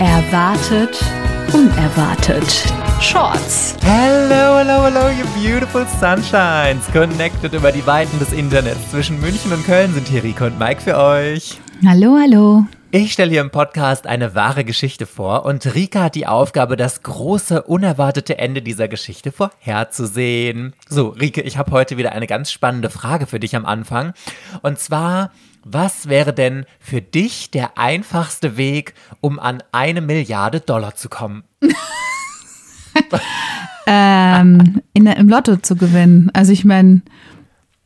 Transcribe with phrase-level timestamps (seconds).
[0.00, 0.98] Erwartet,
[1.52, 2.72] unerwartet.
[3.02, 3.76] Shorts.
[3.82, 6.90] Hello, hello, hello, you beautiful sunshines.
[6.90, 8.90] Connected über die Weiten des Internets.
[8.90, 11.58] Zwischen München und Köln sind hier Rico und Mike für euch.
[11.86, 12.64] Hallo, hallo.
[12.92, 17.02] Ich stelle hier im Podcast eine wahre Geschichte vor und Rika hat die Aufgabe, das
[17.02, 20.72] große, unerwartete Ende dieser Geschichte vorherzusehen.
[20.88, 24.14] So, Rike, ich habe heute wieder eine ganz spannende Frage für dich am Anfang.
[24.62, 25.30] Und zwar,
[25.64, 31.44] was wäre denn für dich der einfachste Weg, um an eine Milliarde Dollar zu kommen?
[33.86, 36.30] ähm, in im Lotto zu gewinnen.
[36.34, 37.02] Also ich meine,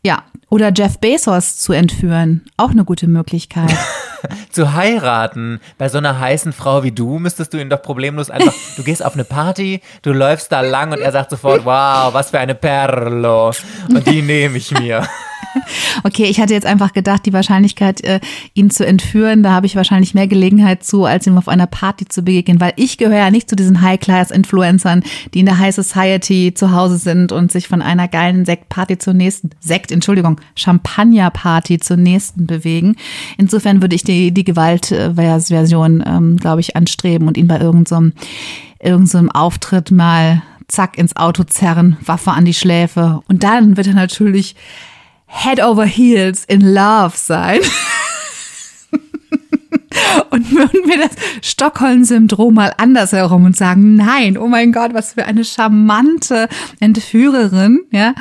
[0.05, 0.23] ja.
[0.51, 2.45] Oder Jeff Bezos zu entführen.
[2.57, 3.75] Auch eine gute Möglichkeit.
[4.51, 5.61] zu heiraten.
[5.79, 9.05] Bei so einer heißen Frau wie du müsstest du ihn doch problemlos einfach, du gehst
[9.05, 12.55] auf eine Party, du läufst da lang und er sagt sofort, wow, was für eine
[12.55, 13.53] Perlo.
[13.89, 15.06] Und die nehme ich mir.
[16.03, 18.21] Okay, ich hatte jetzt einfach gedacht, die Wahrscheinlichkeit, äh,
[18.53, 22.07] ihn zu entführen, da habe ich wahrscheinlich mehr Gelegenheit zu, als ihm auf einer Party
[22.07, 26.53] zu begegnen, weil ich gehöre ja nicht zu diesen High-Class-Influencern, die in der High Society
[26.55, 31.97] zu Hause sind und sich von einer geilen Sektparty zur nächsten, Sekt, Entschuldigung, Champagner-Party zur
[31.97, 32.97] nächsten bewegen.
[33.39, 38.25] Insofern würde ich die, die Gewaltversion, ähm, glaube ich, anstreben und ihn bei irgendeinem so
[38.84, 43.21] irgendeinem so Auftritt mal zack ins Auto zerren, Waffe an die Schläfe.
[43.28, 44.55] Und dann wird er natürlich
[45.27, 47.61] head over heels in love sein.
[50.31, 55.25] und würden wir das Stockholm-Syndrom mal andersherum und sagen, nein, oh mein Gott, was für
[55.25, 56.48] eine charmante
[56.81, 58.14] Entführerin, ja,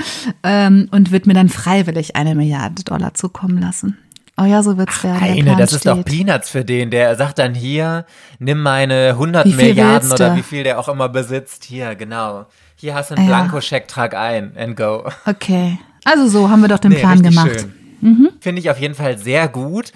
[0.44, 3.98] ähm, und wird mir dann freiwillig eine Milliarde Dollar zukommen lassen.
[4.36, 5.22] Oh ja, so wird's werden.
[5.22, 6.90] Eine, das ist doch Peanuts für den.
[6.90, 8.06] Der sagt dann hier,
[8.40, 11.66] nimm meine 100 Milliarden oder wie viel der auch immer besitzt.
[11.66, 12.48] Hier, genau.
[12.76, 13.30] Hier hast du einen ja.
[13.30, 15.04] Blankoscheck, trag ein and go.
[15.28, 15.78] Okay.
[16.06, 17.68] Also so haben wir doch den nee, Plan gemacht.
[18.02, 18.30] Mhm.
[18.40, 19.92] Finde ich auf jeden Fall sehr gut.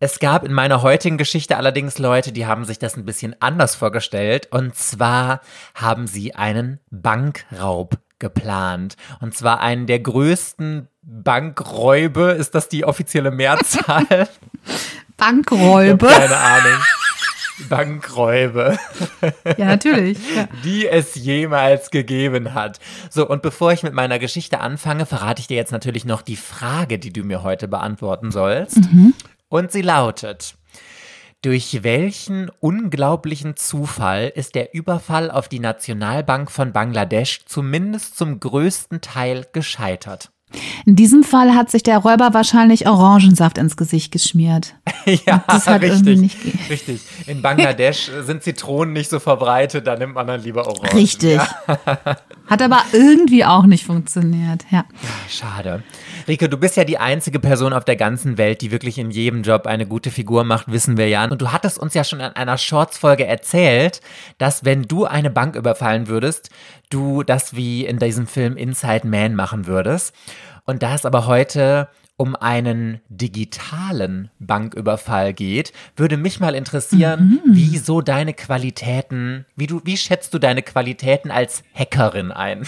[0.00, 3.74] Es gab in meiner heutigen Geschichte allerdings Leute, die haben sich das ein bisschen anders
[3.74, 4.48] vorgestellt.
[4.50, 5.40] Und zwar
[5.74, 8.96] haben sie einen Bankraub geplant.
[9.20, 12.32] Und zwar einen der größten Bankräube.
[12.32, 14.28] Ist das die offizielle Mehrzahl?
[15.16, 16.06] Bankräube?
[16.06, 16.78] keine Ahnung.
[17.68, 18.78] Bankräube.
[19.56, 20.18] Ja, natürlich.
[20.34, 20.48] Ja.
[20.64, 22.80] Die es jemals gegeben hat.
[23.10, 26.36] So, und bevor ich mit meiner Geschichte anfange, verrate ich dir jetzt natürlich noch die
[26.36, 28.78] Frage, die du mir heute beantworten sollst.
[28.78, 29.14] Mhm.
[29.48, 30.56] Und sie lautet.
[31.42, 39.02] Durch welchen unglaublichen Zufall ist der Überfall auf die Nationalbank von Bangladesch zumindest zum größten
[39.02, 40.30] Teil gescheitert?
[40.86, 44.74] In diesem Fall hat sich der Räuber wahrscheinlich Orangensaft ins Gesicht geschmiert.
[45.26, 46.20] ja, das hat richtig.
[46.20, 46.36] Nicht
[46.70, 47.00] richtig.
[47.26, 50.96] In Bangladesch sind Zitronen nicht so verbreitet, da nimmt man dann lieber Orangen.
[50.96, 51.36] Richtig.
[51.36, 52.16] Ja.
[52.46, 54.64] Hat aber irgendwie auch nicht funktioniert.
[54.70, 54.84] Ja.
[55.28, 55.82] Schade.
[56.28, 59.42] Rike, du bist ja die einzige Person auf der ganzen Welt, die wirklich in jedem
[59.42, 61.24] Job eine gute Figur macht, wissen wir ja.
[61.24, 64.00] Und du hattest uns ja schon in einer Shorts-Folge erzählt,
[64.38, 66.50] dass wenn du eine Bank überfallen würdest,
[66.90, 70.14] du das wie in diesem Film Inside Man machen würdest.
[70.66, 77.54] Und da es aber heute um einen digitalen Banküberfall geht, würde mich mal interessieren, mhm.
[77.56, 82.66] wie so deine Qualitäten, wie du, wie schätzt du deine Qualitäten als Hackerin ein?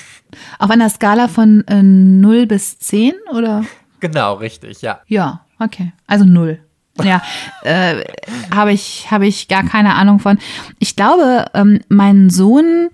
[0.59, 3.65] Auf einer Skala von äh, 0 bis 10 oder?
[4.01, 5.01] Genau, richtig, ja.
[5.07, 5.93] Ja, okay.
[6.07, 6.59] Also 0.
[7.05, 7.23] Ja,
[7.63, 8.05] äh,
[8.55, 10.39] habe ich, hab ich gar keine Ahnung von.
[10.79, 12.89] Ich glaube, ähm, mein Sohn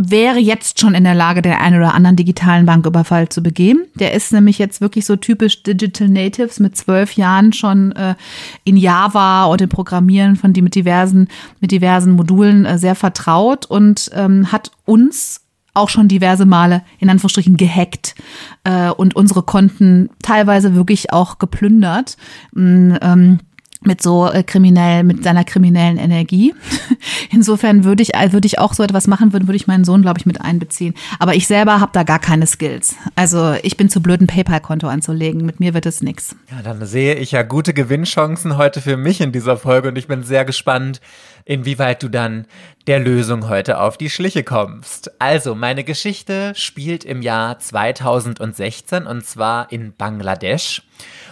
[0.00, 3.84] wäre jetzt schon in der Lage, den einen oder anderen digitalen Banküberfall zu begehen.
[3.96, 8.14] Der ist nämlich jetzt wirklich so typisch Digital Natives mit zwölf Jahren schon äh,
[8.62, 11.26] in Java und im Programmieren von die mit diversen,
[11.60, 15.40] mit diversen Modulen äh, sehr vertraut und ähm, hat uns
[15.74, 18.14] auch schon diverse Male in Anführungsstrichen gehackt
[18.62, 22.16] äh, und unsere Konten teilweise wirklich auch geplündert.
[22.52, 23.38] Mm, ähm,
[23.80, 26.54] mit so äh, kriminell, mit seiner kriminellen Energie.
[27.30, 30.18] Insofern würde ich, würde ich auch so etwas machen, würde, würde ich meinen Sohn, glaube
[30.18, 30.94] ich, mit einbeziehen.
[31.18, 32.96] Aber ich selber habe da gar keine Skills.
[33.14, 35.46] Also ich bin zu blöd, ein PayPal-Konto anzulegen.
[35.46, 36.34] Mit mir wird es nichts.
[36.50, 40.08] Ja, dann sehe ich ja gute Gewinnchancen heute für mich in dieser Folge und ich
[40.08, 41.00] bin sehr gespannt,
[41.48, 42.46] inwieweit du dann
[42.86, 45.20] der Lösung heute auf die Schliche kommst.
[45.20, 50.82] Also, meine Geschichte spielt im Jahr 2016 und zwar in Bangladesch.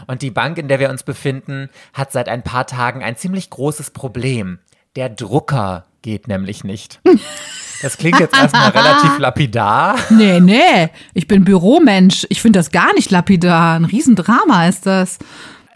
[0.07, 3.51] Und die Bank, in der wir uns befinden, hat seit ein paar Tagen ein ziemlich
[3.51, 4.59] großes Problem.
[4.97, 7.01] Der Drucker geht nämlich nicht.
[7.83, 9.97] Das klingt jetzt erstmal relativ lapidar.
[10.09, 12.27] Nee, nee, ich bin Büromensch.
[12.31, 13.75] Ich finde das gar nicht lapidar.
[13.75, 15.19] Ein Riesendrama ist das.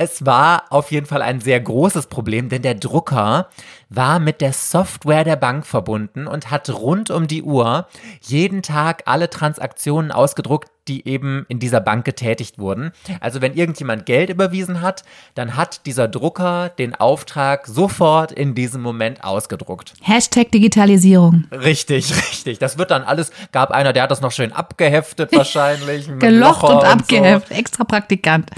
[0.02, 3.50] Es war auf jeden Fall ein sehr großes Problem, denn der Drucker
[3.90, 7.86] war mit der Software der Bank verbunden und hat rund um die Uhr
[8.22, 12.92] jeden Tag alle Transaktionen ausgedruckt, die eben in dieser Bank getätigt wurden.
[13.20, 15.04] Also wenn irgendjemand Geld überwiesen hat,
[15.34, 19.92] dann hat dieser Drucker den Auftrag sofort in diesem Moment ausgedruckt.
[20.00, 21.44] Hashtag Digitalisierung.
[21.52, 22.58] Richtig, richtig.
[22.58, 26.08] Das wird dann alles, gab einer, der hat das noch schön abgeheftet wahrscheinlich.
[26.18, 27.54] Gelocht und, und abgeheftet, so.
[27.54, 28.50] extra Praktikant.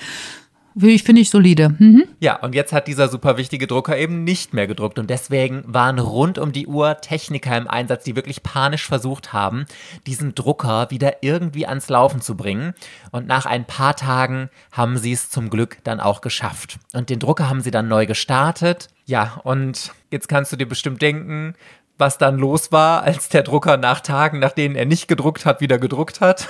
[0.75, 1.75] Ich finde ich solide.
[1.79, 2.05] Mhm.
[2.21, 5.99] Ja, und jetzt hat dieser super wichtige Drucker eben nicht mehr gedruckt und deswegen waren
[5.99, 9.67] rund um die Uhr Techniker im Einsatz, die wirklich panisch versucht haben,
[10.07, 12.75] diesen Drucker wieder irgendwie ans Laufen zu bringen.
[13.11, 16.79] Und nach ein paar Tagen haben sie es zum Glück dann auch geschafft.
[16.93, 18.89] Und den Drucker haben sie dann neu gestartet.
[19.05, 21.55] Ja, und jetzt kannst du dir bestimmt denken,
[21.99, 25.61] was dann los war, als der Drucker nach Tagen, nach denen er nicht gedruckt hat,
[25.61, 26.49] wieder gedruckt hat.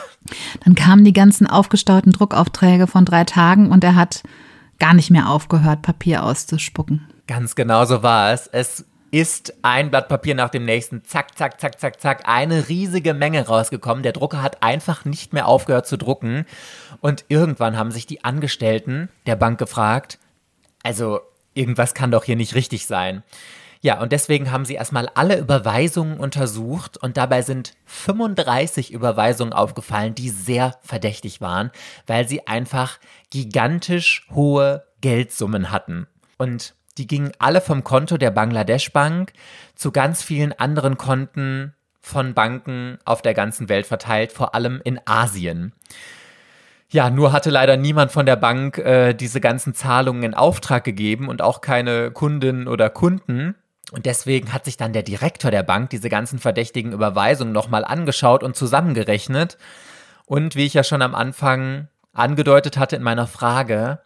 [0.65, 4.23] Dann kamen die ganzen aufgestauten Druckaufträge von drei Tagen und er hat
[4.79, 7.07] gar nicht mehr aufgehört, Papier auszuspucken.
[7.27, 8.47] Ganz genau so war es.
[8.47, 13.13] Es ist ein Blatt Papier nach dem nächsten, zack, zack, zack, zack, zack, eine riesige
[13.13, 14.03] Menge rausgekommen.
[14.03, 16.47] Der Drucker hat einfach nicht mehr aufgehört zu drucken.
[17.01, 20.19] Und irgendwann haben sich die Angestellten der Bank gefragt,
[20.83, 21.21] also
[21.55, 23.23] irgendwas kann doch hier nicht richtig sein.
[23.85, 30.15] Ja, und deswegen haben sie erstmal alle Überweisungen untersucht und dabei sind 35 Überweisungen aufgefallen,
[30.15, 31.73] die sehr verdächtig waren,
[32.07, 33.01] weil sie einfach
[33.31, 36.07] gigantisch hohe Geldsummen hatten.
[36.39, 39.33] Und die gingen alle vom Konto der Bangladesch Bank
[39.75, 45.01] zu ganz vielen anderen Konten von Banken auf der ganzen Welt verteilt, vor allem in
[45.07, 45.73] Asien.
[46.89, 51.29] Ja, nur hatte leider niemand von der Bank äh, diese ganzen Zahlungen in Auftrag gegeben
[51.29, 53.57] und auch keine Kundinnen oder Kunden.
[53.93, 58.43] Und deswegen hat sich dann der Direktor der Bank diese ganzen verdächtigen Überweisungen nochmal angeschaut
[58.43, 59.59] und zusammengerechnet.
[60.25, 64.01] Und wie ich ja schon am Anfang angedeutet hatte in meiner Frage,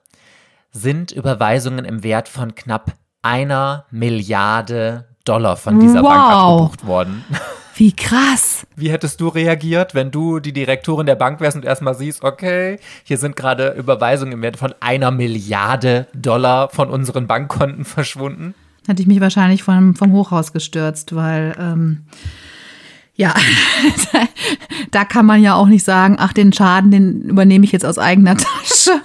[0.73, 6.09] sind Überweisungen im Wert von knapp einer Milliarde Dollar von dieser wow.
[6.09, 7.25] Bank abgebucht worden.
[7.77, 8.67] Wie krass.
[8.75, 12.81] Wie hättest du reagiert, wenn du die Direktorin der Bank wärst und erstmal siehst, okay,
[13.05, 18.55] hier sind gerade Überweisungen im Wert von einer Milliarde Dollar von unseren Bankkonten verschwunden?
[18.87, 22.03] Hätte ich mich wahrscheinlich vom, vom Hochhaus gestürzt, weil ähm,
[23.17, 23.35] ja,
[24.91, 27.99] da kann man ja auch nicht sagen, ach, den Schaden, den übernehme ich jetzt aus
[27.99, 29.00] eigener Tasche.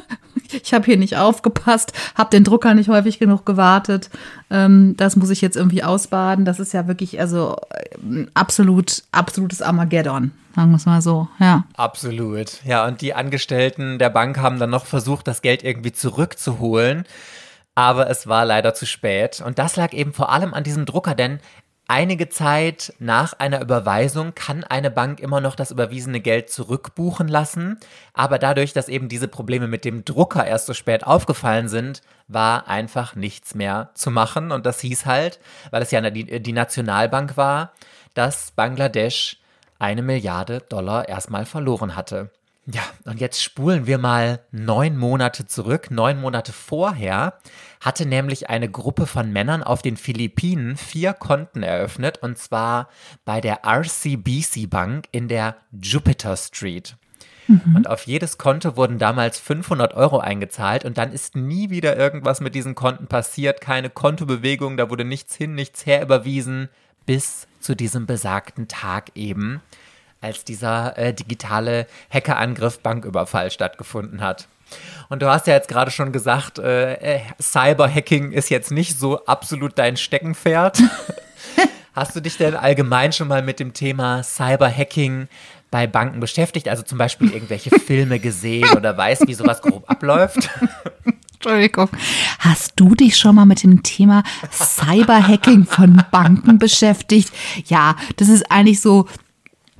[0.63, 4.10] Ich habe hier nicht aufgepasst, habe den Drucker nicht häufig genug gewartet.
[4.50, 6.44] Ähm, das muss ich jetzt irgendwie ausbaden.
[6.44, 10.31] Das ist ja wirklich also äh, absolut, absolutes Armageddon.
[10.54, 11.63] Sagen wir es mal so, ja.
[11.78, 12.62] Absolut.
[12.66, 17.06] Ja, und die Angestellten der Bank haben dann noch versucht, das Geld irgendwie zurückzuholen
[17.75, 19.41] aber es war leider zu spät.
[19.41, 21.39] Und das lag eben vor allem an diesem Drucker, denn
[21.88, 27.79] einige Zeit nach einer Überweisung kann eine Bank immer noch das überwiesene Geld zurückbuchen lassen.
[28.13, 32.68] Aber dadurch, dass eben diese Probleme mit dem Drucker erst so spät aufgefallen sind, war
[32.68, 34.51] einfach nichts mehr zu machen.
[34.51, 35.39] Und das hieß halt,
[35.69, 37.73] weil es ja die, Nationalbank war,
[38.13, 39.38] dass Bangladesch
[39.79, 42.29] eine Milliarde Dollar erstmal verloren hatte.
[42.73, 45.91] Ja, und jetzt spulen wir mal neun Monate zurück.
[45.91, 47.33] Neun Monate vorher
[47.79, 52.89] hatte nämlich eine Gruppe von Männern auf den Philippinen vier Konten eröffnet und zwar
[53.25, 56.95] bei der RCBC Bank in der Jupiter Street.
[57.47, 57.75] Mhm.
[57.75, 62.39] Und auf jedes Konto wurden damals 500 Euro eingezahlt und dann ist nie wieder irgendwas
[62.39, 66.69] mit diesen Konten passiert, keine Kontobewegung, da wurde nichts hin, nichts her überwiesen,
[67.06, 69.62] bis zu diesem besagten Tag eben
[70.21, 74.47] als dieser äh, digitale Hackerangriff Banküberfall stattgefunden hat.
[75.09, 79.25] Und du hast ja jetzt gerade schon gesagt, äh, äh Cyberhacking ist jetzt nicht so
[79.25, 80.81] absolut dein Steckenpferd.
[81.94, 85.28] hast du dich denn allgemein schon mal mit dem Thema Cyberhacking
[85.71, 86.69] bei Banken beschäftigt?
[86.69, 90.49] Also zum Beispiel irgendwelche Filme gesehen oder weißt, wie sowas grob abläuft?
[91.33, 91.90] Entschuldigung.
[92.40, 97.33] Hast du dich schon mal mit dem Thema Cyberhacking von Banken beschäftigt?
[97.66, 99.07] Ja, das ist eigentlich so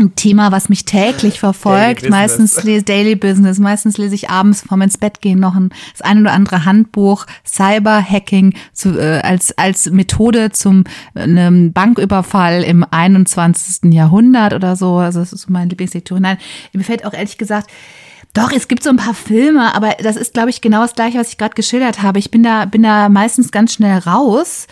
[0.02, 2.02] ein Thema, was mich täglich verfolgt.
[2.02, 3.60] Daily meistens lese Daily Business.
[3.60, 7.26] Meistens lese ich abends vorm ins Bett gehen noch ein, das ein oder andere Handbuch
[7.46, 13.94] Cyberhacking zu, äh, als als Methode zum einem Banküberfall im 21.
[13.94, 14.98] Jahrhundert oder so.
[14.98, 16.20] Also das ist mein Lieblingslektüre.
[16.20, 16.38] Nein,
[16.74, 17.70] mir fällt auch ehrlich gesagt
[18.34, 21.20] doch, es gibt so ein paar Filme, aber das ist, glaube ich, genau das Gleiche,
[21.20, 22.18] was ich gerade geschildert habe.
[22.18, 24.68] Ich bin da, bin da meistens ganz schnell raus,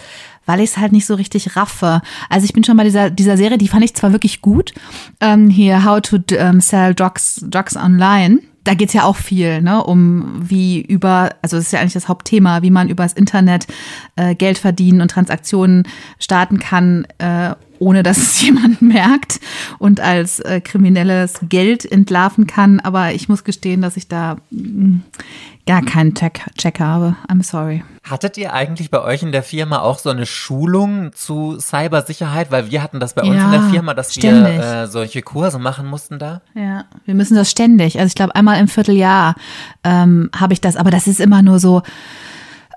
[0.50, 2.02] weil ich es halt nicht so richtig raffe.
[2.28, 4.74] Also ich bin schon bei dieser, dieser Serie, die fand ich zwar wirklich gut,
[5.22, 9.62] ähm, hier How to um, ähm, Sell Drugs, Drugs Online da geht's ja auch viel,
[9.62, 13.66] ne, um wie über, also das ist ja eigentlich das Hauptthema, wie man übers Internet
[14.16, 15.88] äh, Geld verdienen und Transaktionen
[16.20, 19.40] starten kann, äh, ohne dass es jemand merkt
[19.80, 22.80] und als äh, kriminelles Geld entlarven kann.
[22.80, 25.04] Aber ich muss gestehen, dass ich da mh, mm,
[25.66, 27.16] gar keinen Check, Check habe.
[27.28, 27.84] I'm sorry.
[28.04, 32.50] Hattet ihr eigentlich bei euch in der Firma auch so eine Schulung zu Cybersicherheit?
[32.50, 34.58] Weil wir hatten das bei uns ja, in der Firma, dass ständig.
[34.58, 36.42] wir äh, solche Kurse machen mussten da.
[36.56, 38.00] Ja, wir müssen das ständig.
[38.00, 39.36] Also ich glaube, einmal im Vierteljahr
[39.84, 41.84] ähm, habe ich das, aber das ist immer nur so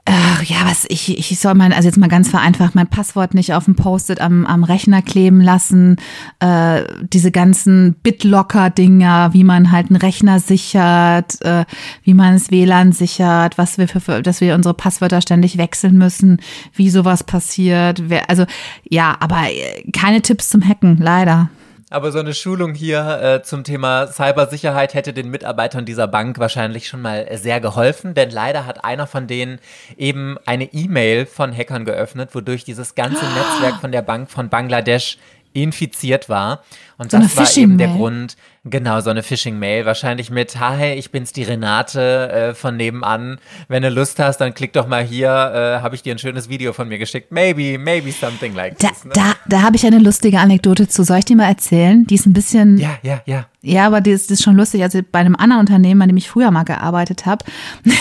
[0.05, 3.55] Ach, ja, was ich, ich soll mein, also jetzt mal ganz vereinfacht, mein Passwort nicht
[3.55, 5.97] auf dem Post-it am, am Rechner kleben lassen,
[6.41, 11.65] äh, diese ganzen BitLocker-Dinger, wie man halt einen Rechner sichert, äh,
[12.03, 16.41] wie man das WLAN sichert, was wir für, dass wir unsere Passwörter ständig wechseln müssen,
[16.75, 18.09] wie sowas passiert.
[18.09, 18.45] Wer, also
[18.89, 21.49] ja, aber äh, keine Tipps zum Hacken, leider.
[21.93, 26.89] Aber so eine Schulung hier äh, zum Thema Cybersicherheit hätte den Mitarbeitern dieser Bank wahrscheinlich
[26.89, 29.59] schon mal sehr geholfen, denn leider hat einer von denen
[29.99, 35.19] eben eine E-Mail von Hackern geöffnet, wodurch dieses ganze Netzwerk von der Bank von Bangladesch
[35.53, 36.63] infiziert war.
[36.99, 39.87] Und so das war eben der Grund, genau, so eine Phishing-Mail.
[39.87, 43.39] Wahrscheinlich mit, hi, ich bin's, die Renate äh, von nebenan.
[43.69, 46.49] Wenn du Lust hast, dann klick doch mal hier, äh, habe ich dir ein schönes
[46.49, 47.33] Video von mir geschickt.
[47.33, 49.05] Maybe, maybe something like da, this.
[49.05, 49.13] Ne?
[49.15, 51.03] Da, da habe ich eine lustige Anekdote zu.
[51.03, 52.07] Soll ich die mal erzählen?
[52.07, 52.79] Die ist ein bisschen.
[52.79, 53.47] Ja, ja, ja.
[53.63, 54.83] Ja, aber die ist, die ist schon lustig.
[54.83, 57.45] Also bei einem anderen Unternehmen, an dem ich früher mal gearbeitet habe.
[57.85, 57.97] das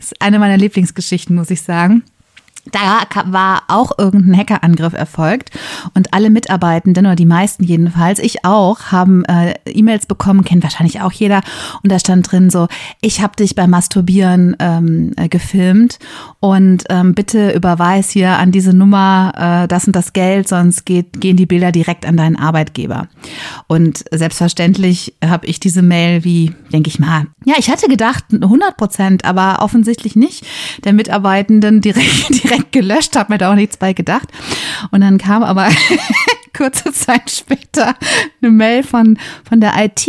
[0.00, 2.02] ist eine meiner Lieblingsgeschichten, muss ich sagen.
[2.72, 5.50] Da war auch irgendein Hackerangriff erfolgt
[5.94, 11.00] und alle Mitarbeitenden oder die meisten jedenfalls, ich auch, haben äh, E-Mails bekommen, kennt wahrscheinlich
[11.00, 11.42] auch jeder
[11.82, 12.68] und da stand drin so,
[13.00, 15.98] ich habe dich beim Masturbieren ähm, äh, gefilmt
[16.40, 19.32] und ähm, bitte überweis hier an diese Nummer
[19.64, 23.08] äh, das und das Geld, sonst geht, gehen die Bilder direkt an deinen Arbeitgeber.
[23.66, 28.76] Und selbstverständlich habe ich diese Mail wie, denke ich mal, ja, ich hatte gedacht 100
[28.76, 30.46] Prozent, aber offensichtlich nicht
[30.84, 34.28] der Mitarbeitenden direkt, direkt direkt gelöscht, habe mir da auch nichts bei gedacht.
[34.90, 35.68] Und dann kam aber
[36.56, 37.94] kurze Zeit später
[38.40, 40.06] eine Mail von, von der IT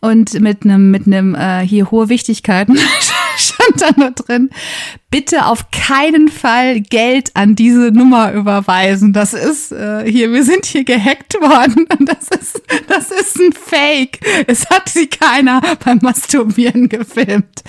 [0.00, 2.68] und mit einem, mit einem äh, hier hohe Wichtigkeit
[3.36, 4.50] stand da nur drin,
[5.10, 9.12] bitte auf keinen Fall Geld an diese Nummer überweisen.
[9.12, 13.52] Das ist äh, hier, wir sind hier gehackt worden und das ist, das ist ein
[13.52, 14.20] Fake.
[14.46, 17.62] Es hat sie keiner beim Masturbieren gefilmt.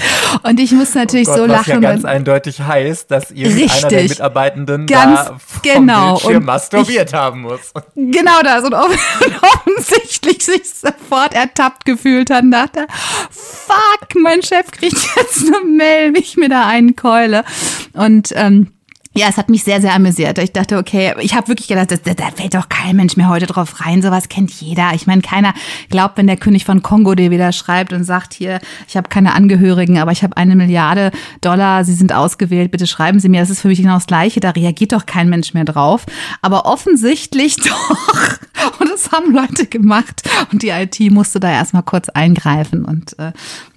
[0.43, 1.59] Und ich muss natürlich oh Gott, so lachen.
[1.59, 6.13] Was ja ganz eindeutig heißt, dass irgendeiner der Mitarbeitenden ganz da vom genau.
[6.17, 7.73] Bildschirm masturbiert ich, haben muss.
[7.95, 8.63] Genau das.
[8.71, 12.87] Und offensichtlich sich sofort ertappt gefühlt hat und dachte,
[13.29, 17.30] fuck, mein Chef kriegt jetzt eine Mail, wie ich mir da einen keule.
[17.93, 18.67] Und ähm,
[19.13, 20.37] ja, es hat mich sehr, sehr amüsiert.
[20.37, 23.45] Ich dachte, okay, ich habe wirklich gedacht, da, da fällt doch kein Mensch mehr heute
[23.45, 24.01] drauf rein.
[24.01, 24.91] Sowas kennt jeder.
[24.93, 25.53] Ich meine, keiner
[25.89, 29.33] glaubt, wenn der König von Kongo dir wieder schreibt und sagt, hier, ich habe keine
[29.33, 31.11] Angehörigen, aber ich habe eine Milliarde
[31.41, 33.41] Dollar, Sie sind ausgewählt, bitte schreiben Sie mir.
[33.41, 34.39] Das ist für mich genau das Gleiche.
[34.39, 36.05] Da reagiert doch kein Mensch mehr drauf.
[36.41, 38.39] Aber offensichtlich doch.
[38.79, 40.21] Und das haben Leute gemacht.
[40.53, 43.33] Und die IT musste da erstmal kurz eingreifen und äh,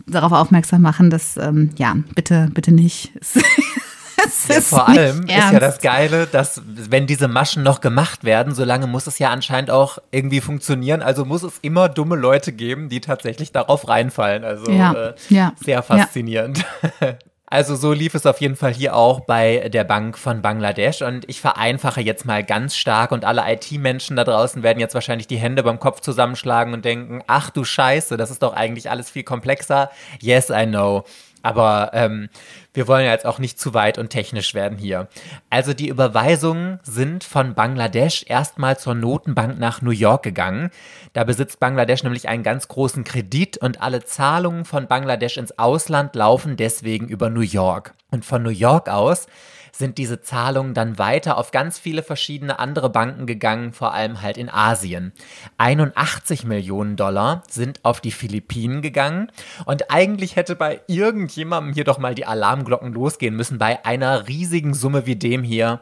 [0.07, 3.13] darauf aufmerksam machen, dass, ähm, ja, bitte, bitte nicht.
[4.49, 8.87] ja, vor allem ist ja das Geile, dass wenn diese Maschen noch gemacht werden, solange
[8.87, 11.03] muss es ja anscheinend auch irgendwie funktionieren.
[11.03, 14.45] Also muss es immer dumme Leute geben, die tatsächlich darauf reinfallen.
[14.45, 16.65] Also ja, äh, ja, sehr faszinierend.
[17.55, 21.25] Also so lief es auf jeden Fall hier auch bei der Bank von Bangladesch und
[21.29, 25.37] ich vereinfache jetzt mal ganz stark und alle IT-Menschen da draußen werden jetzt wahrscheinlich die
[25.37, 29.23] Hände beim Kopf zusammenschlagen und denken, ach du Scheiße, das ist doch eigentlich alles viel
[29.23, 29.93] komplexer.
[30.21, 31.05] Yes, I know.
[31.45, 32.31] Aber ähm,
[32.73, 35.09] wir wollen ja jetzt auch nicht zu weit und technisch werden hier.
[35.51, 40.71] Also die Überweisungen sind von Bangladesch erstmal zur Notenbank nach New York gegangen.
[41.13, 46.17] Da besitzt Bangladesch nämlich einen ganz großen Kredit und alle Zahlungen von Bangladesch ins Ausland
[46.17, 47.93] laufen deswegen über New York.
[48.11, 49.27] Und von New York aus
[49.77, 54.37] sind diese Zahlungen dann weiter auf ganz viele verschiedene andere Banken gegangen, vor allem halt
[54.37, 55.13] in Asien.
[55.59, 59.33] 81 Millionen Dollar sind auf die Philippinen gegangen
[59.65, 63.59] und eigentlich hätte bei irgendjemandem hier doch mal die Alarmglocken losgehen müssen.
[63.59, 65.81] Bei einer riesigen Summe wie dem hier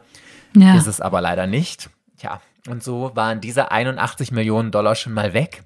[0.55, 0.75] ja.
[0.75, 1.89] ist es aber leider nicht.
[2.17, 5.63] Tja, und so waren diese 81 Millionen Dollar schon mal weg.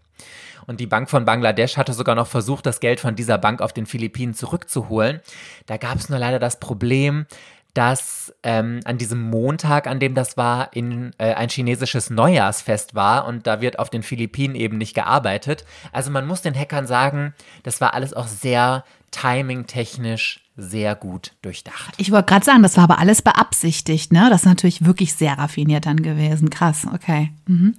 [0.66, 3.72] Und die Bank von Bangladesch hatte sogar noch versucht, das Geld von dieser Bank auf
[3.72, 5.22] den Philippinen zurückzuholen.
[5.66, 7.26] Da gab es nur leider das Problem,
[7.78, 13.28] dass ähm, an diesem Montag, an dem das war, in, äh, ein chinesisches Neujahrsfest war
[13.28, 15.64] und da wird auf den Philippinen eben nicht gearbeitet.
[15.92, 21.94] Also man muss den Hackern sagen, das war alles auch sehr timing-technisch sehr gut durchdacht.
[21.98, 24.28] Ich wollte gerade sagen, das war aber alles beabsichtigt, ne?
[24.32, 26.50] Das ist natürlich wirklich sehr raffiniert dann gewesen.
[26.50, 27.32] Krass, okay.
[27.46, 27.76] Mhm.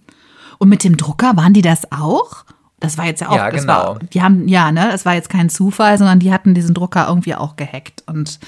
[0.58, 2.44] Und mit dem Drucker waren die das auch?
[2.80, 3.72] Das war jetzt ja auch, Ja, das genau.
[3.72, 7.06] war, die haben, ja, ne, das war jetzt kein Zufall, sondern die hatten diesen Drucker
[7.08, 8.38] irgendwie auch gehackt und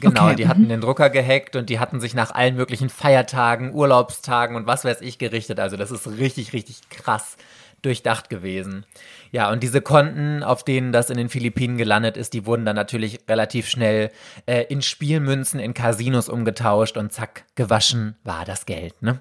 [0.00, 0.32] Genau, okay.
[0.32, 0.36] mhm.
[0.36, 4.66] die hatten den Drucker gehackt und die hatten sich nach allen möglichen Feiertagen, Urlaubstagen und
[4.66, 5.60] was weiß ich gerichtet.
[5.60, 7.36] Also das ist richtig, richtig krass
[7.82, 8.84] durchdacht gewesen.
[9.30, 12.74] Ja, und diese Konten, auf denen das in den Philippinen gelandet ist, die wurden dann
[12.76, 14.10] natürlich relativ schnell
[14.46, 19.20] äh, in Spielmünzen, in Casinos umgetauscht und zack, gewaschen war das Geld, ne?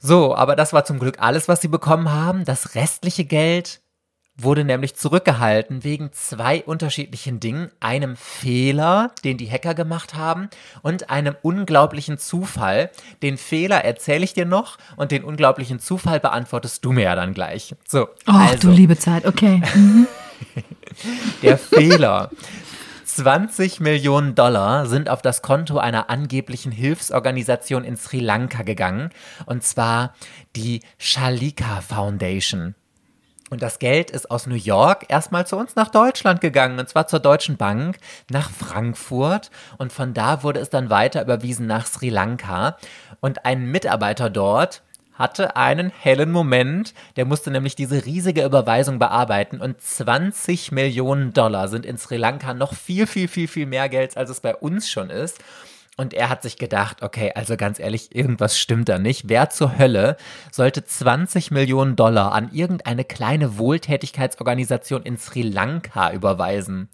[0.00, 2.44] So, aber das war zum Glück alles, was sie bekommen haben.
[2.46, 3.80] Das restliche Geld
[4.42, 7.70] wurde nämlich zurückgehalten wegen zwei unterschiedlichen Dingen.
[7.80, 10.48] Einem Fehler, den die Hacker gemacht haben,
[10.80, 12.90] und einem unglaublichen Zufall.
[13.22, 17.34] Den Fehler erzähle ich dir noch und den unglaublichen Zufall beantwortest du mir ja dann
[17.34, 17.74] gleich.
[17.86, 19.60] So, Oh, also, du liebe Zeit, okay.
[21.42, 22.30] der Fehler.
[23.16, 29.10] 20 Millionen Dollar sind auf das Konto einer angeblichen Hilfsorganisation in Sri Lanka gegangen,
[29.46, 30.14] und zwar
[30.54, 32.74] die Shalika Foundation.
[33.50, 37.08] Und das Geld ist aus New York erstmal zu uns nach Deutschland gegangen, und zwar
[37.08, 37.98] zur Deutschen Bank
[38.30, 39.50] nach Frankfurt.
[39.76, 42.76] Und von da wurde es dann weiter überwiesen nach Sri Lanka.
[43.18, 44.82] Und ein Mitarbeiter dort
[45.20, 46.94] hatte einen hellen Moment.
[47.16, 49.60] Der musste nämlich diese riesige Überweisung bearbeiten.
[49.60, 54.16] Und 20 Millionen Dollar sind in Sri Lanka noch viel, viel, viel, viel mehr Geld,
[54.16, 55.38] als es bei uns schon ist.
[55.98, 59.28] Und er hat sich gedacht, okay, also ganz ehrlich, irgendwas stimmt da nicht.
[59.28, 60.16] Wer zur Hölle
[60.50, 66.88] sollte 20 Millionen Dollar an irgendeine kleine Wohltätigkeitsorganisation in Sri Lanka überweisen?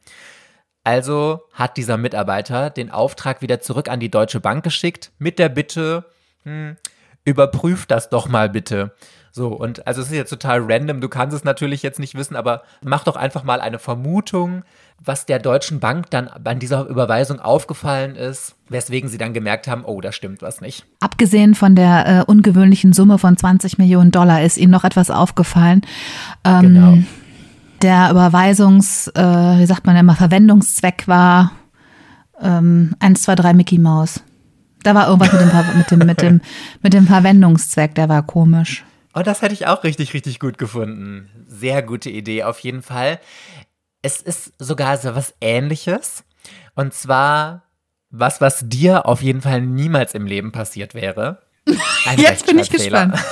[0.82, 5.48] Also hat dieser Mitarbeiter den Auftrag wieder zurück an die Deutsche Bank geschickt mit der
[5.48, 6.06] Bitte,
[6.42, 6.76] hm,
[7.26, 8.92] überprüf das doch mal bitte.
[9.32, 12.36] So, und also es ist jetzt total random, du kannst es natürlich jetzt nicht wissen,
[12.36, 14.62] aber mach doch einfach mal eine Vermutung,
[15.04, 19.84] was der Deutschen Bank dann an dieser Überweisung aufgefallen ist, weswegen sie dann gemerkt haben,
[19.84, 20.86] oh, da stimmt was nicht.
[21.00, 25.82] Abgesehen von der äh, ungewöhnlichen Summe von 20 Millionen Dollar ist Ihnen noch etwas aufgefallen.
[26.44, 26.98] Ähm, Genau.
[27.82, 31.52] Der Überweisungs, äh, wie sagt man immer, Verwendungszweck war
[32.40, 34.22] ähm, 1, 2, 3 Mickey Maus.
[34.86, 36.40] Da war irgendwas mit dem, mit dem, mit dem,
[36.80, 38.84] mit dem Verwendungszweck, der war komisch.
[39.14, 41.28] Oh, das hätte ich auch richtig, richtig gut gefunden.
[41.48, 43.18] Sehr gute Idee auf jeden Fall.
[44.02, 46.22] Es ist sogar so was ähnliches.
[46.76, 47.64] Und zwar
[48.10, 51.42] was, was dir auf jeden Fall niemals im Leben passiert wäre.
[52.06, 53.18] Ein Jetzt bin ich gespannt.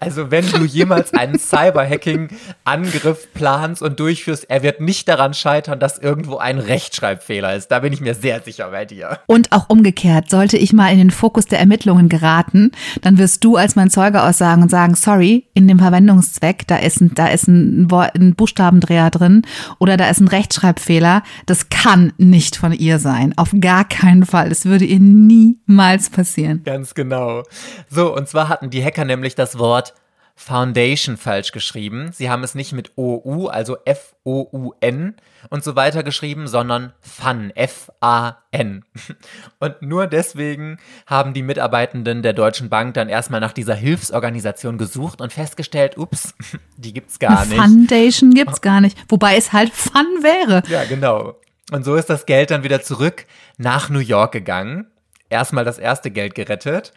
[0.00, 5.98] Also wenn du jemals einen Cyberhacking-Angriff planst und durchführst, er wird nicht daran scheitern, dass
[5.98, 7.68] irgendwo ein Rechtschreibfehler ist.
[7.68, 9.18] Da bin ich mir sehr sicher bei dir.
[9.26, 13.56] Und auch umgekehrt, sollte ich mal in den Fokus der Ermittlungen geraten, dann wirst du
[13.56, 17.48] als mein Zeuge aussagen und sagen, sorry, in dem Verwendungszweck, da ist ein, da ist
[17.48, 19.42] ein, ein Buchstabendreher drin
[19.78, 21.22] oder da ist ein Rechtschreibfehler.
[21.46, 23.34] Das kann nicht von ihr sein.
[23.36, 24.48] Auf gar keinen Fall.
[24.48, 26.62] Das würde ihr niemals passieren.
[26.64, 27.42] Ganz genau.
[27.88, 29.94] So, und zwar hatten die Hacker nämlich das Wort
[30.38, 32.10] Foundation falsch geschrieben.
[32.12, 35.16] Sie haben es nicht mit OU, also F-O-U-N
[35.48, 38.84] und so weiter geschrieben, sondern FUN, F-A-N.
[39.60, 45.22] Und nur deswegen haben die Mitarbeitenden der Deutschen Bank dann erstmal nach dieser Hilfsorganisation gesucht
[45.22, 46.34] und festgestellt, ups,
[46.76, 47.58] die gibt's gar Eine nicht.
[47.58, 48.98] Foundation gibt's gar nicht.
[49.08, 50.62] Wobei es halt Fun wäre.
[50.68, 51.36] Ja, genau.
[51.72, 53.24] Und so ist das Geld dann wieder zurück
[53.56, 54.86] nach New York gegangen.
[55.30, 56.92] Erstmal das erste Geld gerettet.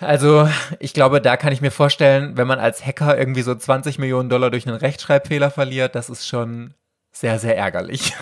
[0.00, 3.98] Also, ich glaube, da kann ich mir vorstellen, wenn man als Hacker irgendwie so 20
[3.98, 6.74] Millionen Dollar durch einen Rechtschreibfehler verliert, das ist schon
[7.12, 8.14] sehr, sehr ärgerlich.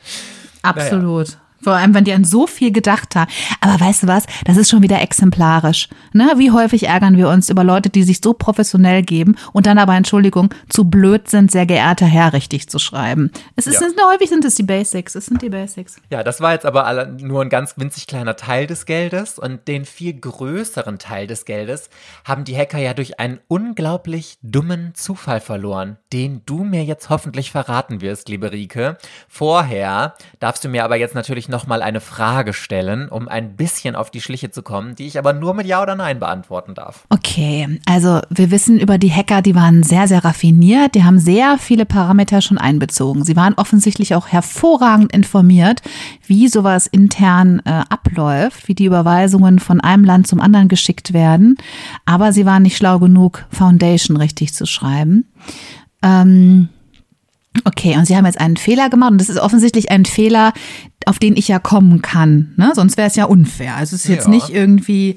[0.62, 1.38] Absolut.
[1.62, 3.30] Vor allem, wenn die an so viel gedacht haben.
[3.60, 4.24] Aber weißt du was?
[4.44, 5.88] Das ist schon wieder exemplarisch.
[6.12, 6.30] Ne?
[6.36, 9.94] Wie häufig ärgern wir uns über Leute, die sich so professionell geben und dann aber,
[9.96, 13.30] Entschuldigung, zu blöd sind, sehr geehrter Herr richtig zu schreiben.
[13.56, 13.80] Es ist, Ja.
[13.80, 15.14] sind, häufig sind es die Basics.
[15.14, 15.96] Es sind die Basics.
[16.10, 19.86] Ja, das war jetzt aber nur ein ganz winzig kleiner Teil des Geldes und den
[19.86, 21.88] viel größeren Teil des Geldes
[22.24, 27.50] haben die Hacker ja durch einen unglaublich dummen Zufall verloren, den du mir jetzt hoffentlich
[27.50, 28.98] verraten wirst, liebe Rike.
[29.28, 33.96] Vorher darfst du mir aber jetzt natürlich noch mal eine Frage stellen, um ein bisschen
[33.96, 37.06] auf die Schliche zu kommen, die ich aber nur mit Ja oder Nein beantworten darf.
[37.08, 40.94] Okay, also wir wissen über die Hacker, die waren sehr, sehr raffiniert.
[40.94, 43.24] Die haben sehr viele Parameter schon einbezogen.
[43.24, 45.82] Sie waren offensichtlich auch hervorragend informiert,
[46.26, 51.56] wie sowas intern äh, abläuft, wie die Überweisungen von einem Land zum anderen geschickt werden.
[52.04, 55.26] Aber sie waren nicht schlau genug, Foundation richtig zu schreiben.
[56.02, 56.68] Ähm,
[57.64, 60.52] Okay, und Sie haben jetzt einen Fehler gemacht und das ist offensichtlich ein Fehler,
[61.06, 62.52] auf den ich ja kommen kann.
[62.56, 62.72] Ne?
[62.74, 63.76] Sonst wäre es ja unfair.
[63.76, 64.30] Also es ist jetzt Ja.
[64.30, 65.16] nicht irgendwie,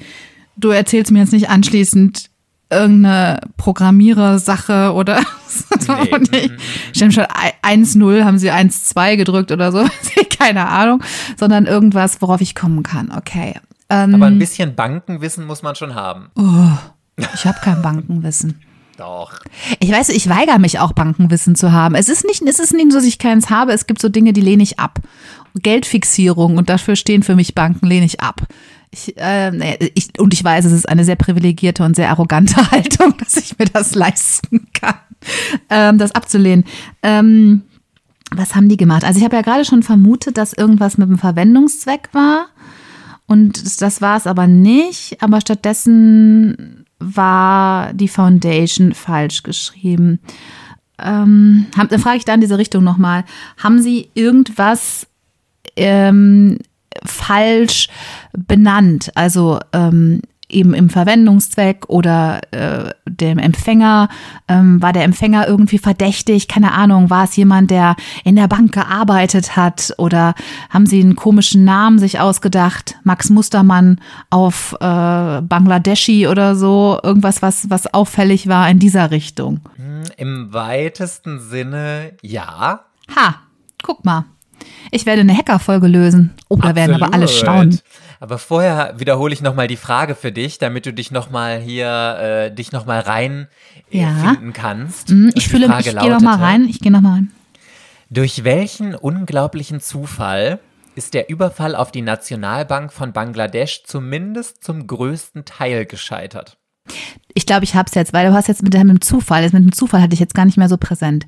[0.56, 2.30] du erzählst mir jetzt nicht anschließend
[2.70, 5.22] irgendeine Programmierersache oder
[5.80, 5.94] so.
[6.32, 6.52] Nee.
[7.00, 9.86] Mir schon 1-0, haben sie 1-2 gedrückt oder so,
[10.40, 11.02] keine Ahnung,
[11.38, 13.12] sondern irgendwas, worauf ich kommen kann.
[13.16, 13.56] Okay.
[13.90, 16.28] Ähm, Aber ein bisschen Bankenwissen muss man schon haben.
[17.34, 18.60] Ich habe kein Bankenwissen.
[18.98, 19.40] Doch.
[19.80, 21.94] Ich weiß, ich weigere mich auch, Bankenwissen zu haben.
[21.94, 23.72] Es ist nicht, es ist nicht so, dass ich keins habe.
[23.72, 25.00] Es gibt so Dinge, die lehne ich ab.
[25.56, 28.42] Geldfixierung und dafür stehen für mich Banken, lehne ich ab.
[28.90, 33.16] Ich, äh, ich, und ich weiß, es ist eine sehr privilegierte und sehr arrogante Haltung,
[33.20, 34.96] dass ich mir das leisten kann,
[35.70, 36.66] ähm, das abzulehnen.
[37.04, 37.62] Ähm,
[38.32, 39.04] was haben die gemacht?
[39.04, 42.48] Also ich habe ja gerade schon vermutet, dass irgendwas mit dem Verwendungszweck war.
[43.28, 45.22] Und das war es aber nicht.
[45.22, 50.20] Aber stattdessen war die Foundation falsch geschrieben.
[51.00, 53.24] Ähm, dann frage ich da in diese Richtung nochmal.
[53.58, 55.08] Haben Sie irgendwas
[55.76, 56.58] ähm,
[57.06, 57.88] falsch
[58.34, 59.12] benannt?
[59.16, 64.10] Also ähm, eben im Verwendungszweck oder äh, dem Empfänger,
[64.48, 68.74] ähm, war der Empfänger irgendwie verdächtig, keine Ahnung, war es jemand, der in der Bank
[68.74, 70.36] gearbeitet hat oder
[70.70, 77.42] haben sie einen komischen Namen sich ausgedacht, Max Mustermann auf äh, Bangladeschi oder so, irgendwas,
[77.42, 79.60] was, was auffällig war in dieser Richtung?
[79.76, 82.86] Hm, Im weitesten Sinne ja.
[83.16, 83.36] Ha,
[83.84, 84.26] guck mal.
[84.92, 86.34] Ich werde eine Hackerfolge lösen.
[86.50, 87.80] Oh, da werden aber alle staunen.
[88.20, 92.18] Aber vorher wiederhole ich nochmal die Frage für dich, damit du dich nochmal hier,
[92.50, 93.48] äh, dich nochmal rein
[93.92, 94.10] äh, Ja.
[94.16, 95.10] finden kannst.
[95.10, 96.66] Hm, Ich fühle mich, ich gehe noch mal lautete, rein.
[96.70, 97.32] Ich gehe noch mal rein.
[98.10, 100.60] Durch welchen unglaublichen Zufall
[100.96, 106.58] ist der Überfall auf die Nationalbank von Bangladesch zumindest zum größten Teil gescheitert?
[107.34, 109.62] Ich glaube, ich habe es jetzt, weil du hast jetzt mit dem Zufall, das mit
[109.64, 111.28] dem Zufall hatte ich jetzt gar nicht mehr so präsent.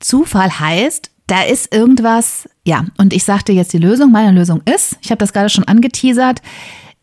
[0.00, 4.12] Zufall heißt, da ist irgendwas, ja, und ich sagte jetzt die Lösung.
[4.12, 6.42] Meine Lösung ist, ich habe das gerade schon angeteasert,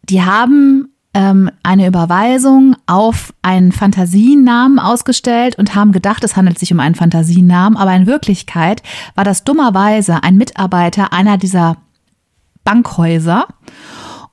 [0.03, 6.71] die haben ähm, eine Überweisung auf einen Fantasienamen ausgestellt und haben gedacht, es handelt sich
[6.71, 8.83] um einen Fantasienamen, aber in Wirklichkeit
[9.15, 11.77] war das dummerweise ein Mitarbeiter einer dieser
[12.63, 13.47] Bankhäuser.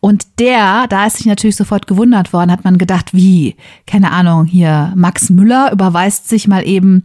[0.00, 3.56] Und der, da ist sich natürlich sofort gewundert worden, hat man gedacht, wie,
[3.86, 7.02] keine Ahnung, hier Max Müller überweist sich mal eben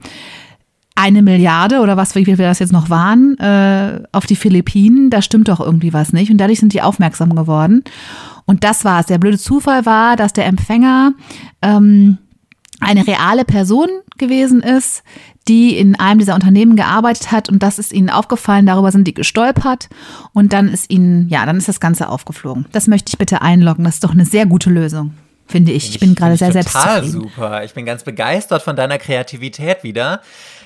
[1.02, 5.24] eine Milliarde oder was, wie viel das jetzt noch waren, äh, auf die Philippinen, da
[5.24, 6.30] stimmt doch irgendwie was nicht.
[6.30, 7.84] Und dadurch sind die aufmerksam geworden.
[8.46, 9.08] Und das war es.
[9.08, 11.14] Der blöde Zufall war, dass der Empfänger
[11.64, 12.20] ähm,
[12.80, 13.88] eine reale Person
[14.18, 15.04] gewesen ist,
[15.48, 19.14] die in einem dieser Unternehmen gearbeitet hat und das ist ihnen aufgefallen, darüber sind die
[19.14, 19.90] gestolpert
[20.34, 22.66] und dann ist ihnen, ja, dann ist das Ganze aufgeflogen.
[22.72, 25.14] Das möchte ich bitte einloggen, das ist doch eine sehr gute Lösung,
[25.48, 25.90] finde ich.
[25.90, 27.64] Ich bin gerade sehr ich Total super.
[27.64, 30.22] Ich bin ganz begeistert von deiner Kreativität wieder.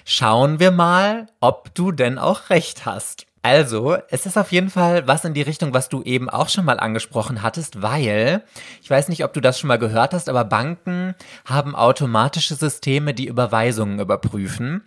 [0.08, 3.26] Schauen wir mal, ob du denn auch recht hast.
[3.42, 6.64] Also, es ist auf jeden Fall was in die Richtung, was du eben auch schon
[6.64, 8.44] mal angesprochen hattest, weil,
[8.84, 13.16] ich weiß nicht, ob du das schon mal gehört hast, aber Banken haben automatische Systeme,
[13.16, 14.84] die Überweisungen überprüfen.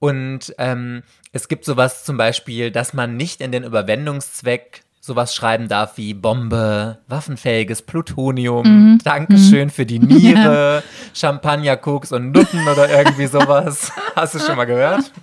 [0.00, 5.66] Und ähm, es gibt sowas zum Beispiel, dass man nicht in den Überwendungszweck sowas schreiben
[5.66, 13.26] darf wie Bombe, waffenfähiges Plutonium, Dankeschön für die Niere, Champagner, Koks und Nutten oder irgendwie
[13.26, 13.90] sowas.
[14.14, 15.10] Hast du schon mal gehört?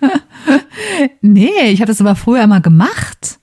[1.20, 3.38] Nee, ich habe das aber früher immer gemacht.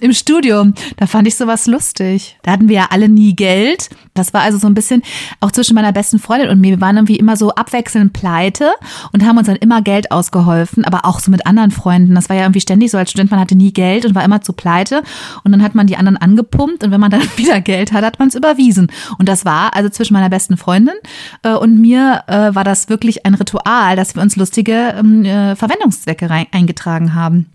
[0.00, 2.38] Im Studium, da fand ich sowas lustig.
[2.42, 3.90] Da hatten wir ja alle nie Geld.
[4.14, 5.02] Das war also so ein bisschen
[5.40, 6.70] auch zwischen meiner besten Freundin und mir.
[6.70, 8.72] Wir waren irgendwie immer so abwechselnd pleite
[9.12, 12.14] und haben uns dann immer Geld ausgeholfen, aber auch so mit anderen Freunden.
[12.14, 14.40] Das war ja irgendwie ständig so als Student, man hatte nie Geld und war immer
[14.40, 15.02] zu pleite.
[15.44, 18.18] Und dann hat man die anderen angepumpt und wenn man dann wieder Geld hat, hat
[18.18, 18.88] man es überwiesen.
[19.18, 20.94] Und das war also zwischen meiner besten Freundin
[21.42, 25.56] äh, und mir äh, war das wirklich ein Ritual, dass wir uns lustige ähm, äh,
[25.56, 27.46] Verwendungszwecke rein, eingetragen haben.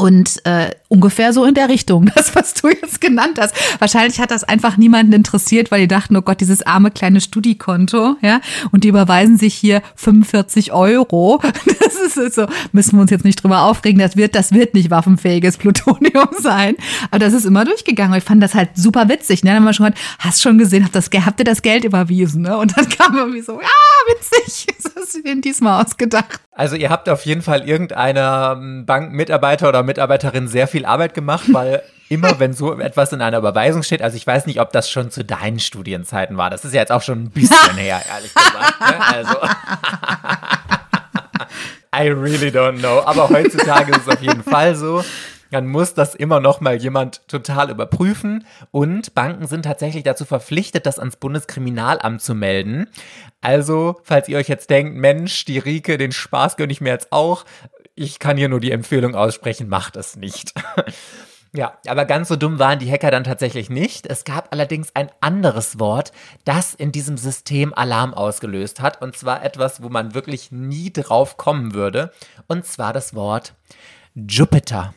[0.00, 3.52] Und äh, ungefähr so in der Richtung, das, was du jetzt genannt hast.
[3.80, 8.14] Wahrscheinlich hat das einfach niemanden interessiert, weil die dachten, oh Gott, dieses arme kleine Studikonto,
[8.22, 11.40] ja, und die überweisen sich hier 45 Euro.
[11.88, 14.90] Das ist so, müssen wir uns jetzt nicht drüber aufregen, das wird, das wird nicht
[14.90, 16.76] waffenfähiges Plutonium sein.
[17.10, 18.16] Aber das ist immer durchgegangen.
[18.16, 19.42] Ich fand das halt super witzig.
[19.42, 19.50] Ne?
[19.50, 22.42] Dann haben wir schon gehört, hast schon gesehen, habt, das, habt ihr das Geld überwiesen?
[22.42, 22.56] Ne?
[22.56, 26.40] Und dann kam irgendwie so, ja, witzig, was hast du denn diesmal ausgedacht?
[26.58, 31.44] Also ihr habt auf jeden Fall irgendeiner ähm, Bankmitarbeiter oder Mitarbeiterin sehr viel Arbeit gemacht,
[31.52, 34.90] weil immer wenn so etwas in einer Überweisung steht, also ich weiß nicht, ob das
[34.90, 36.50] schon zu deinen Studienzeiten war.
[36.50, 38.80] Das ist ja jetzt auch schon ein bisschen her, ehrlich gesagt.
[38.80, 39.06] Ne?
[39.06, 39.34] Also
[41.94, 43.02] I really don't know.
[43.04, 45.02] Aber heutzutage ist es auf jeden Fall so.
[45.50, 48.46] Dann muss das immer noch mal jemand total überprüfen.
[48.70, 52.88] Und Banken sind tatsächlich dazu verpflichtet, das ans Bundeskriminalamt zu melden.
[53.40, 57.12] Also, falls ihr euch jetzt denkt, Mensch, die Rike, den Spaß gönne ich mir jetzt
[57.12, 57.44] auch.
[58.00, 60.54] Ich kann hier nur die Empfehlung aussprechen, macht es nicht.
[61.54, 64.06] Ja, aber ganz so dumm waren die Hacker dann tatsächlich nicht.
[64.06, 66.12] Es gab allerdings ein anderes Wort,
[66.44, 69.00] das in diesem System Alarm ausgelöst hat.
[69.00, 72.12] Und zwar etwas, wo man wirklich nie drauf kommen würde.
[72.48, 73.54] Und zwar das Wort
[74.14, 74.92] Jupiter.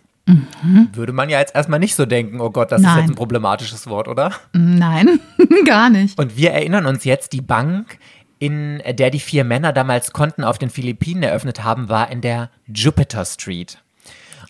[0.94, 3.00] Würde man ja jetzt erstmal nicht so denken, oh Gott, das ist Nein.
[3.00, 4.34] jetzt ein problematisches Wort, oder?
[4.52, 5.22] Nein.
[5.66, 6.20] Gar nicht.
[6.20, 7.98] Und wir erinnern uns jetzt, die Bank,
[8.42, 12.50] in der die vier Männer damals Konten auf den Philippinen eröffnet haben, war in der
[12.66, 13.78] Jupiter Street.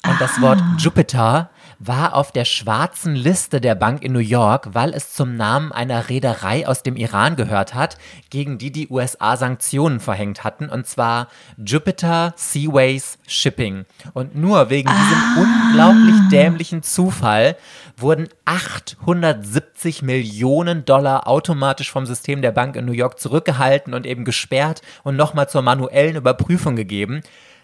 [0.08, 1.50] Und das Wort Jupiter
[1.84, 6.10] war auf der schwarzen Liste der Bank in New York, weil es zum Namen einer
[6.10, 7.98] Reederei aus dem Iran gehört hat,
[8.30, 13.86] gegen die die USA Sanktionen verhängt hatten, und zwar Jupiter Seaways Shipping.
[14.14, 17.58] Und nur wegen diesem unglaublich dämlichen Zufall
[17.98, 24.24] wurden 870 Millionen Dollar automatisch vom System der Bank in New York zurückgehalten und eben
[24.24, 27.22] gesperrt und nochmal zur manuellen Überprüfung gegeben.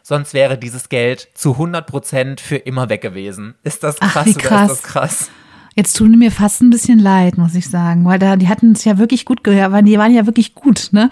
[0.10, 3.56] Sonst wäre dieses Geld zu 100 Prozent für immer weg gewesen.
[3.63, 4.72] Ist das Ach, krass oder krass.
[4.72, 5.32] ist das krass?
[5.78, 8.84] Jetzt tun mir fast ein bisschen leid, muss ich sagen, weil da, die hatten es
[8.84, 11.12] ja wirklich gut gehört, weil die waren ja wirklich gut, ne?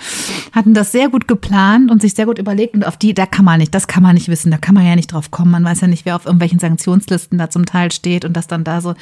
[0.54, 3.45] Hatten das sehr gut geplant und sich sehr gut überlegt und auf die, da kann
[3.45, 5.51] man nicht, das kann man nicht wissen, da kann man ja nicht drauf kommen.
[5.51, 8.63] Man weiß ja nicht, wer auf irgendwelchen Sanktionslisten da zum Teil steht und das dann
[8.63, 8.95] da so,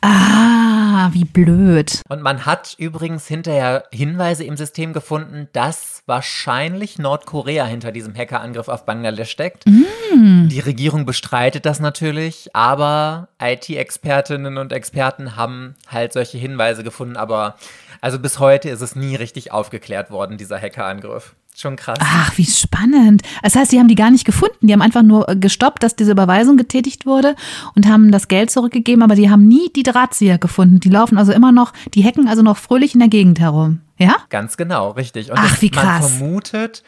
[0.00, 2.02] ah, wie blöd.
[2.08, 8.68] Und man hat übrigens hinterher Hinweise im System gefunden, dass wahrscheinlich Nordkorea hinter diesem Hackerangriff
[8.68, 9.64] auf Bangladesch steckt.
[9.66, 17.16] Die Regierung bestreitet das natürlich, aber IT-Expertinnen und Experten haben halt solche Hinweise gefunden.
[17.16, 17.56] Aber
[18.00, 21.34] also bis heute ist es nie richtig aufgeklärt worden, dieser Hackerangriff.
[21.56, 21.98] Schon krass.
[22.00, 23.22] Ach, wie spannend.
[23.42, 24.66] Das heißt, die haben die gar nicht gefunden.
[24.68, 27.34] Die haben einfach nur äh, gestoppt, dass diese Überweisung getätigt wurde
[27.74, 30.78] und haben das Geld zurückgegeben, aber die haben nie die Drahtzieher gefunden.
[30.80, 33.80] Die laufen also immer noch, die hacken also noch fröhlich in der Gegend herum.
[33.98, 34.16] Ja?
[34.30, 35.30] Ganz genau, richtig.
[35.32, 36.08] Und Ach, wie man krass.
[36.16, 36.82] vermutet,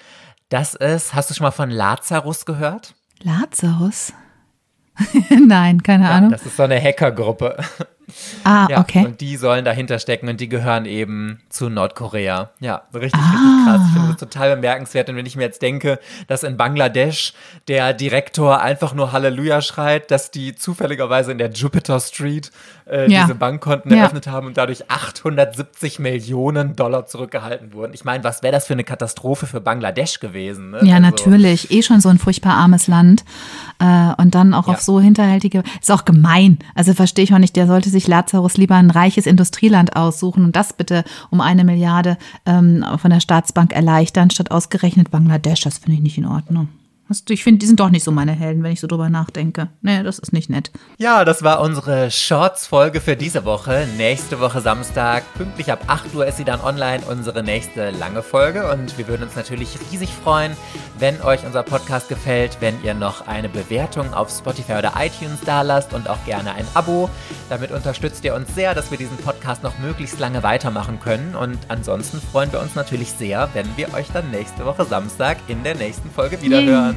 [0.49, 2.95] dass es, hast du schon mal von Lazarus gehört?
[3.23, 4.13] Lazarus?
[5.47, 6.31] Nein, keine Ja, Ahnung.
[6.31, 7.57] das ist so eine Hackergruppe.
[8.45, 9.05] Ah, Ja, okay.
[9.05, 12.51] und die sollen dahinter stecken und die gehören eben zu Nordkorea.
[12.61, 13.31] Ja, richtig, Ah.
[13.31, 13.81] richtig krass.
[13.87, 15.09] Ich finde das total bemerkenswert.
[15.09, 17.33] Und wenn ich mir jetzt denke, dass in Bangladesch
[17.69, 22.51] der Direktor einfach nur Halleluja schreit, dass die zufälligerweise in der Jupiter Street
[22.91, 23.23] äh, Ja.
[23.23, 23.99] diese Bankkonten Ja.
[23.99, 27.95] eröffnet haben und dadurch 870 Millionen Dollar zurückgehalten wurden.
[27.95, 30.73] Ich meine, was wäre das für eine Katastrophe für Bangladesch gewesen?
[30.73, 30.79] Ne?
[30.83, 31.71] Ja, Also- natürlich.
[31.71, 33.25] Eh schon so ein furchtbar armes Land.
[33.79, 35.63] Äh, und dann auch auf so hinterhältige.
[35.81, 36.59] Ist auch gemein.
[36.75, 37.55] Also verstehe ich auch nicht.
[37.57, 42.17] Der sollte sich Lazarus lieber ein reiches Industrieland aussuchen und das bitte um eine Milliarde
[42.47, 45.63] ähm, von der Staatsbank erleichtern, statt ausgerechnet Bangladesch.
[45.63, 46.69] Das finde ich nicht in Ordnung.
[47.29, 49.69] Ich finde, die sind doch nicht so meine Helden, wenn ich so drüber nachdenke.
[49.81, 50.71] Nee, das ist nicht nett.
[50.99, 53.87] Ja, das war unsere Shorts-Folge für diese Woche.
[53.97, 58.71] Nächste Woche Samstag, pünktlich ab 8 Uhr ist sie dann online, unsere nächste lange Folge.
[58.71, 60.57] Und wir würden uns natürlich riesig freuen,
[60.99, 65.63] wenn euch unser Podcast gefällt, wenn ihr noch eine Bewertung auf Spotify oder iTunes da
[65.63, 67.11] lasst und auch gerne ein Abo.
[67.49, 71.35] Damit unterstützt ihr uns sehr, dass wir diesen Podcast noch möglichst lange weitermachen können.
[71.35, 75.63] Und ansonsten freuen wir uns natürlich sehr, wenn wir euch dann nächste Woche Samstag in
[75.63, 76.97] der nächsten Folge wiederhören.